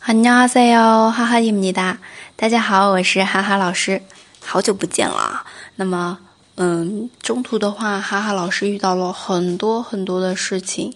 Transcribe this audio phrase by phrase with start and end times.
[0.00, 1.98] 안녕하세요哈哈입니다
[2.36, 4.02] 大家好，我是哈哈老师，
[4.44, 5.44] 好久不见了。
[5.76, 6.18] 那么，
[6.56, 10.94] 嗯，中途的话，哈哈老师遇到了很多很多的事情，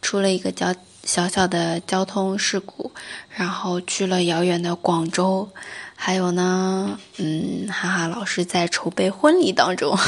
[0.00, 2.92] 出了一个交小小的交通事故，
[3.30, 5.48] 然后去了遥远的广州，
[5.96, 9.98] 还有呢，嗯，哈哈老师在筹备婚礼当中，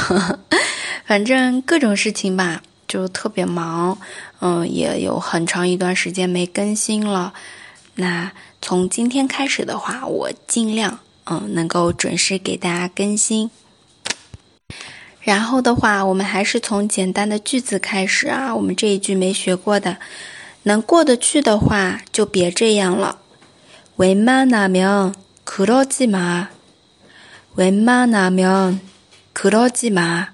[1.05, 3.97] 反正各种事情吧，就特别忙，
[4.39, 7.33] 嗯，也有很长一段时间没更新了。
[7.99, 13.49] 那从今天开始的话，我尽量嗯能够准时给大家更新。
[15.21, 18.53] 然后的话，我们还是从简单的句子开始啊。
[18.55, 19.97] 我们这一句没学过的，
[20.63, 23.19] 能过得去的话就别这样了。
[23.97, 26.47] 웬만하면그러지 마。
[27.55, 30.27] 웬만하면그러지 마。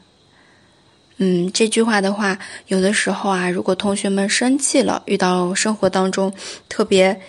[1.17, 6.33] 嗯，这句话的话，有的时候啊，如果同学们生气了，遇到生活当中
[6.67, 7.21] 特别。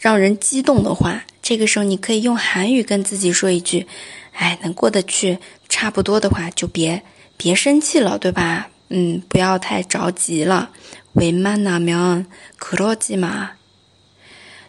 [0.00, 3.86] 让人激动的话，这个时候你可以用韩语跟自己说一句：“
[4.32, 7.02] 哎，能过得去，差不多的话就别
[7.36, 8.70] 别生气了，对吧？
[8.88, 10.70] 嗯，不要太着急了。”
[11.16, 13.52] 为만나면그러지 마。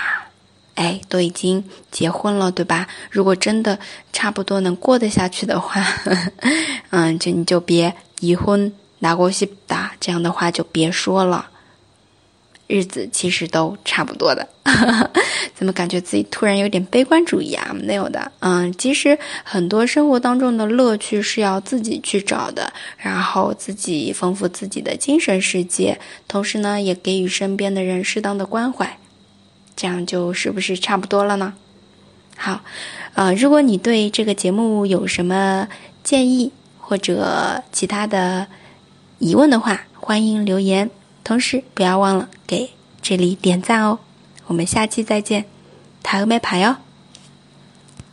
[0.75, 2.87] 哎，都已经结婚了，对吧？
[3.11, 3.79] 如果真的
[4.13, 5.85] 差不多能过得下去的话，
[6.91, 11.49] 嗯，就你就别离婚拿过去打，这样的话就别说了。
[12.68, 14.46] 日子其实都差不多的，
[15.56, 17.74] 怎么感觉自己突然有点悲观主义啊？
[17.74, 28.98] 没有的，嗯，其实很多生活当中的乐趣是要自己去找的，然后自己丰富自己的精神世界，同时呢，也给予身边的人适当的关怀，
[29.76, 31.54] 这样就是不是差不多了呢？
[32.36, 32.62] 好，
[33.14, 35.70] 呃，如果你对这个节目有什么
[36.04, 38.48] 建议或者其他的
[39.20, 40.90] 疑问的话，欢迎留言。
[41.28, 42.70] 同时，不要忘了给
[43.02, 44.00] 这里点赞哦！
[44.46, 45.44] 我们下期再见，
[46.02, 46.78] 塔和没牌哟。